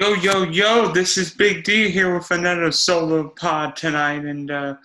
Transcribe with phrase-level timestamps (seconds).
[0.00, 4.24] Yo, yo, yo, this is Big D here with another solo pod tonight.
[4.24, 4.76] And uh,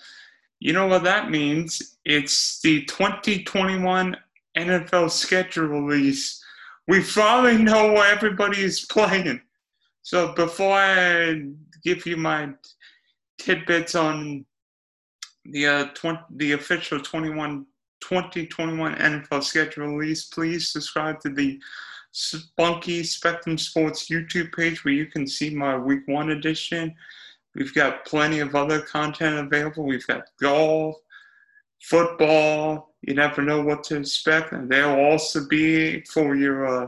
[0.60, 1.96] you know what that means?
[2.04, 4.18] It's the 2021
[4.58, 6.44] NFL schedule release.
[6.90, 9.40] We finally know what everybody is playing.
[10.02, 11.46] So before I
[11.82, 12.50] give you my
[13.38, 14.46] tidbits on
[15.46, 17.66] the uh, 20, the official 21
[18.02, 21.58] 2021 NFL schedule release, please subscribe to the
[22.16, 26.96] Spunky Spectrum Sports YouTube page where you can see my week one edition.
[27.56, 29.84] We've got plenty of other content available.
[29.84, 30.96] We've got golf,
[31.82, 32.96] football.
[33.02, 34.54] You never know what to expect.
[34.54, 36.88] And there'll also be for your uh,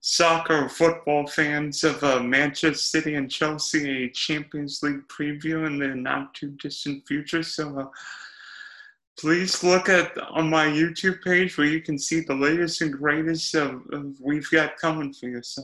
[0.00, 5.80] soccer or football fans of uh, Manchester City and Chelsea a Champions League preview in
[5.80, 7.42] the not too distant future.
[7.42, 7.86] So, uh,
[9.18, 13.54] please look at on my YouTube page where you can see the latest and greatest
[13.54, 15.42] of, of we've got coming for you.
[15.42, 15.62] So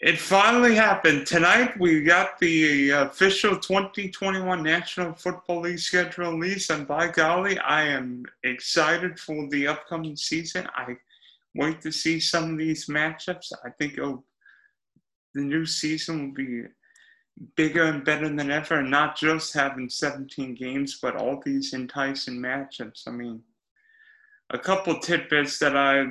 [0.00, 1.78] it finally happened tonight.
[1.78, 7.84] We got the uh, official 2021 National Football League schedule released, and by golly, I
[7.84, 10.68] am excited for the upcoming season.
[10.74, 10.96] I
[11.54, 13.52] wait to see some of these matchups.
[13.64, 14.20] I think the
[15.40, 16.64] new season will be
[17.56, 23.08] bigger and better than ever, not just having 17 games, but all these enticing matchups.
[23.08, 23.42] I mean,
[24.50, 26.04] a couple tidbits that I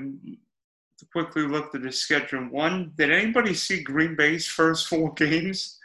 [1.12, 2.44] quickly looked at the schedule.
[2.46, 5.78] One, did anybody see Green Bay's first four games?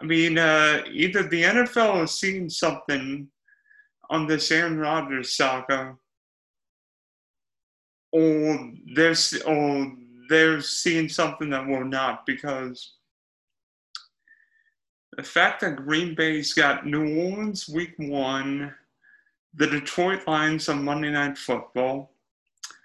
[0.00, 3.28] I mean, uh, either the NFL is seeing something
[4.10, 5.96] on this Aaron Rodgers saga,
[8.12, 9.14] or they're,
[9.46, 9.92] or
[10.28, 12.95] they're seeing something that we're not because
[15.12, 18.74] the fact that Green Bay's got New Orleans week one,
[19.54, 22.10] the Detroit Lions on Monday Night Football,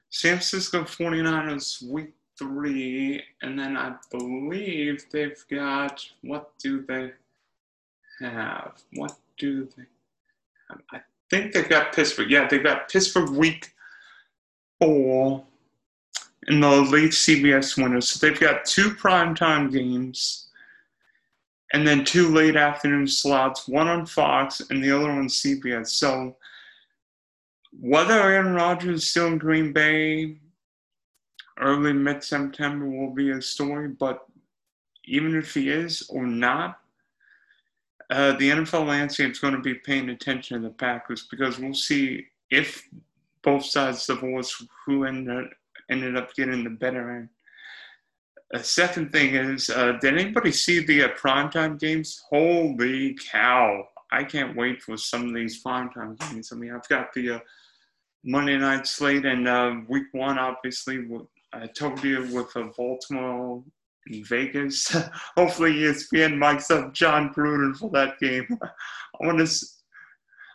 [0.10, 7.12] San Francisco 49ers week three, and then I believe they've got, what do they
[8.20, 8.82] have?
[8.94, 9.84] What do they
[10.70, 10.82] have?
[10.92, 12.30] I think they've got Pittsburgh.
[12.30, 13.72] Yeah, they've got Pittsburgh week
[14.80, 15.44] four
[16.48, 18.02] in the late CBS winter.
[18.02, 20.48] So they've got two primetime games
[21.74, 25.88] and then two late afternoon slots, one on Fox and the other on CBS.
[25.88, 26.36] So
[27.80, 30.38] whether Aaron Rodgers is still in Green Bay
[31.60, 34.26] early mid September will be a story, but
[35.06, 36.80] even if he is or not,
[38.10, 41.74] uh, the NFL landscape is going to be paying attention to the Packers because we'll
[41.74, 42.88] see if
[43.42, 45.48] both sides divorce who ended,
[45.90, 47.30] ended up getting the better end.
[48.54, 52.22] A second thing is, uh, did anybody see the uh, primetime games?
[52.30, 53.88] Holy cow!
[54.12, 56.52] I can't wait for some of these primetime games.
[56.52, 57.40] I mean, I've got the uh,
[58.26, 61.08] Monday night slate and uh, week one, obviously.
[61.54, 63.64] I told you with uh, Baltimore
[64.08, 64.90] in Vegas.
[65.38, 68.48] Hopefully, ESPN mics up Jon Gruden for that game.
[69.22, 69.66] I want to.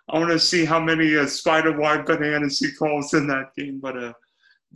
[0.09, 3.81] I want to see how many uh, spider wide bananas he calls in that game,
[3.81, 4.13] but uh,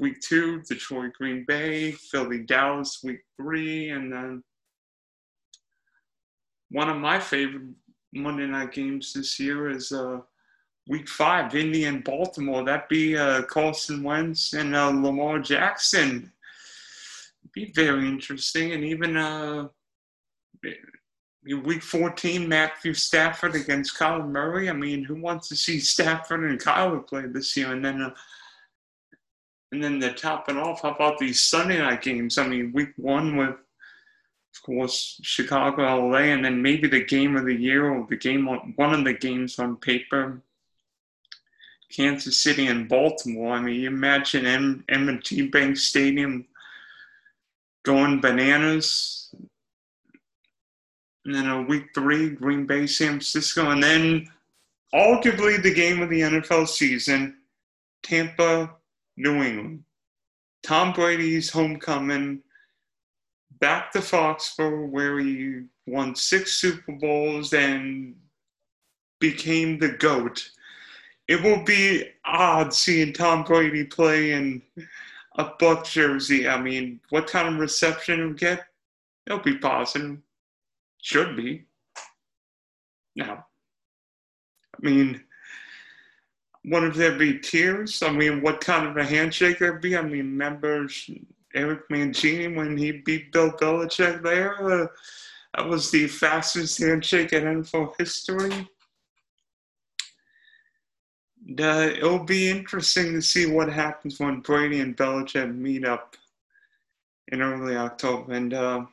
[0.01, 4.43] week two, Detroit, Green Bay, Philly, Dallas, week three, and then
[6.71, 7.69] one of my favorite
[8.15, 10.21] Monday night games this year is uh,
[10.89, 12.65] week five, Indy and Baltimore.
[12.65, 16.33] That'd be uh, Carson Wentz and uh, Lamar Jackson.
[17.53, 19.69] be very interesting, and even uh,
[21.65, 24.71] week 14, Matthew Stafford against Kyler Murray.
[24.71, 27.73] I mean, who wants to see Stafford and Kyler play this year?
[27.73, 28.15] And then uh,
[29.73, 32.39] and then to top it off, how about these Sunday night games?
[32.39, 37.45] I mean, week one with, of course, Chicago, LA, and then maybe the game of
[37.45, 40.43] the year or the game on one of the games on paper,
[41.91, 43.53] Kansas City and Baltimore.
[43.53, 46.47] I mean, you imagine M- M&T Bank Stadium
[47.85, 49.33] going bananas.
[51.25, 54.27] And then a week three, Green Bay, San Francisco, and then
[54.93, 57.37] arguably the game of the NFL season,
[58.03, 58.71] Tampa
[59.21, 59.85] New England.
[60.63, 62.43] Tom Brady's homecoming
[63.61, 68.15] back to Foxborough, where he won six Super Bowls and
[69.19, 70.51] became the GOAT.
[71.29, 74.63] It will be odd seeing Tom Brady play in
[75.37, 76.49] a Buck jersey.
[76.49, 78.67] I mean, what kind of reception he'll get?
[79.27, 80.19] It'll be positive.
[81.03, 81.65] Should be.
[83.17, 83.47] Now,
[84.75, 85.23] I mean,
[86.65, 88.03] would there be tears?
[88.03, 89.97] I mean, what kind of a handshake there'd be?
[89.97, 91.09] I mean, members
[91.55, 94.83] Eric Mangini when he beat Bill Belichick there?
[94.83, 94.87] Uh,
[95.57, 98.69] that was the fastest handshake in NFL history.
[101.59, 106.17] Uh, it'll be interesting to see what happens when Brady and Belichick meet up
[107.29, 108.35] in early October.
[108.35, 108.85] And uh,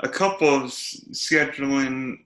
[0.00, 2.25] a couple of scheduling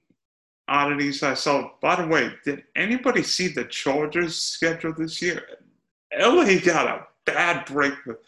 [0.70, 1.72] oddities I saw.
[1.82, 5.42] By the way, did anybody see the Chargers schedule this year?
[6.16, 8.18] LA got a bad break with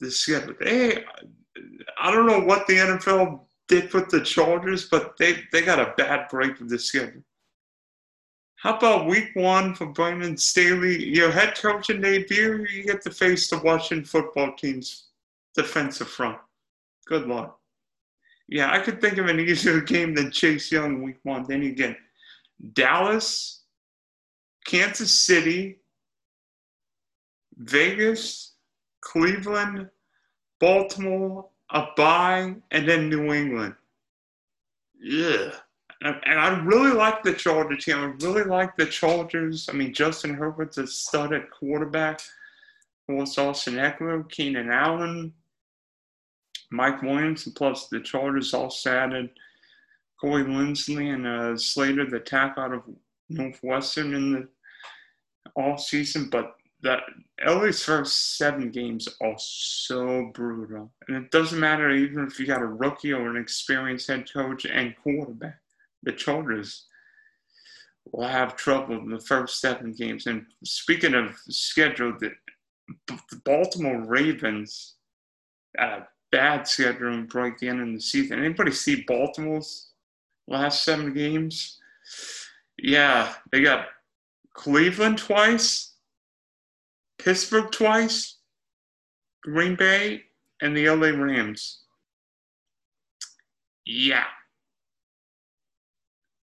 [0.00, 0.54] the schedule.
[0.58, 1.04] They,
[2.00, 5.94] I don't know what the NFL did with the Chargers, but they, they got a
[5.96, 7.22] bad break with the schedule.
[8.56, 11.04] How about week one for Brandon Staley?
[11.04, 15.08] Your head coach coaching debut, you get to face the Washington football team's
[15.54, 16.38] defensive front.
[17.06, 17.58] Good luck.
[18.52, 21.46] Yeah, I could think of an easier game than Chase Young week one.
[21.48, 21.96] Then get
[22.74, 23.62] Dallas,
[24.66, 25.78] Kansas City,
[27.56, 28.52] Vegas,
[29.00, 29.88] Cleveland,
[30.60, 33.74] Baltimore, a bye, and then New England.
[35.00, 35.52] Yeah.
[36.02, 37.96] And I really like the Chargers team.
[37.96, 39.70] I really like the Chargers.
[39.70, 42.20] I mean, Justin Herbert's a stud at quarterback.
[43.08, 45.32] Of course, Austin Ekeler, Keenan Allen,
[46.72, 49.30] Mike Williams, plus the Chargers also added
[50.20, 52.82] Corey Linsley and uh, Slater, the tackle out of
[53.28, 54.48] Northwestern in the
[55.54, 56.30] all season.
[56.30, 57.02] But that
[57.44, 60.90] LA's first seven games are so brutal.
[61.06, 64.64] And it doesn't matter even if you got a rookie or an experienced head coach
[64.64, 65.58] and quarterback.
[66.02, 66.86] The Chargers
[68.10, 70.26] will have trouble in the first seven games.
[70.26, 72.32] And speaking of schedule, the,
[73.06, 74.94] the Baltimore Ravens
[75.78, 78.38] a bad schedule and break the end of the season.
[78.38, 79.90] Anybody see Baltimore's
[80.48, 81.78] last seven games?
[82.78, 83.86] Yeah, they got
[84.54, 85.92] Cleveland twice,
[87.18, 88.38] Pittsburgh twice,
[89.42, 90.24] Green Bay,
[90.60, 91.82] and the LA Rams.
[93.84, 94.24] Yeah.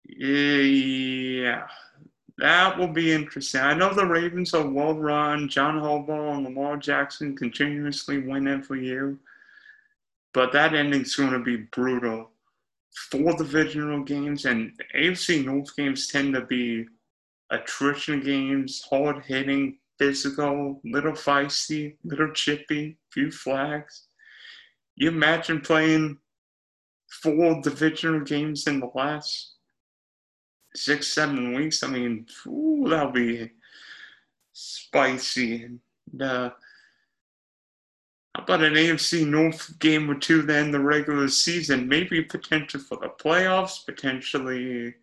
[0.05, 1.67] Yeah.
[2.39, 3.61] That will be interesting.
[3.61, 5.49] I know the Ravens are well run.
[5.49, 9.17] John Harbaugh and Lamar Jackson continuously win every year.
[10.37, 12.29] But that ending's going to be brutal.
[13.09, 16.85] Four divisional games and AFC North games tend to be
[17.49, 24.09] attrition games, hard hitting, physical, little feisty, little chippy, few flags.
[24.95, 26.19] You imagine playing
[27.09, 29.55] four divisional games in the last
[30.75, 31.81] six, seven weeks?
[31.81, 33.49] I mean, ooh, that'll be
[34.53, 35.63] spicy.
[35.63, 36.51] And, uh,
[38.37, 41.89] how about an AFC North game or two then the regular season?
[41.89, 44.93] Maybe potential for the playoffs, potentially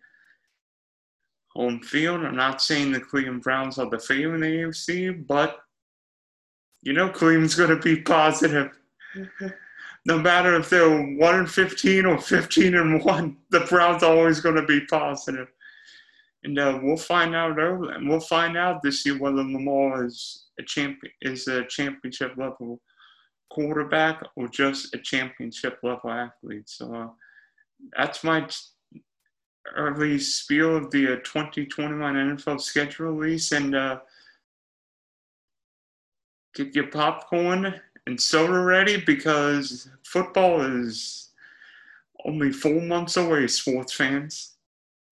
[1.49, 2.21] home field.
[2.23, 5.59] I'm not saying the Cleveland Browns are the favorite in the AFC, but
[6.81, 8.71] you know Cleveland's going to be positive.
[10.05, 14.39] no matter if they're 1 and 15 or 15 and 1, the Browns are always
[14.39, 15.49] going to be positive.
[16.45, 20.45] And uh, we'll find out early, and we'll find out this year whether Lamar is
[20.57, 22.79] a champion is a championship level
[23.55, 26.67] quarterback or just a championship level athlete.
[26.69, 27.07] So uh,
[27.97, 28.45] that's my
[29.75, 33.99] early spiel of the uh, 2021 NFL schedule release and uh,
[36.53, 41.29] get your popcorn and soda ready because football is
[42.25, 44.54] only four months away, sports fans.